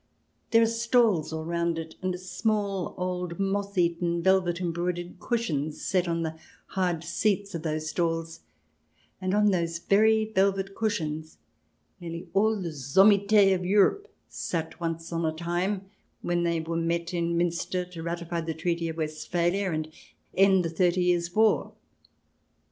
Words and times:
There 0.49 0.63
are 0.63 0.65
stalls 0.65 1.31
all 1.31 1.45
round 1.45 1.77
it 1.77 1.93
and 2.01 2.19
small, 2.19 2.95
old, 2.97 3.39
moth 3.39 3.77
eaten, 3.77 4.23
velvet 4.23 4.59
embroidered 4.59 5.19
cushions 5.19 5.79
set 5.85 6.07
on 6.07 6.23
the 6.23 6.39
hard 6.69 7.03
seats 7.03 7.53
of 7.53 7.61
those 7.61 7.91
stalls, 7.91 8.39
and 9.21 9.35
on 9.35 9.51
those 9.51 9.77
very 9.77 10.25
velvet 10.25 10.73
cushions 10.73 11.37
nearly 11.99 12.27
all 12.33 12.59
the 12.59 12.71
sommites 12.73 13.53
of 13.53 13.63
Europe 13.63 14.11
sat 14.27 14.79
once 14.79 15.13
on 15.13 15.23
a 15.23 15.31
time 15.31 15.87
when 16.23 16.41
they 16.45 16.59
were 16.61 16.75
met 16.77 17.13
in 17.13 17.37
Miinster 17.37 17.85
to 17.91 18.01
ratify 18.01 18.41
the 18.41 18.55
Treaty 18.55 18.89
of 18.89 18.97
West 18.97 19.29
phalia 19.31 19.71
and 19.71 19.87
end 20.35 20.65
the 20.65 20.69
Thirty 20.71 21.03
Years' 21.03 21.35
War. 21.35 21.73